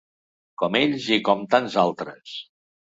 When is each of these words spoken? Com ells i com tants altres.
Com 0.61 0.77
ells 0.79 1.05
i 1.19 1.21
com 1.29 1.45
tants 1.55 1.79
altres. 1.85 2.37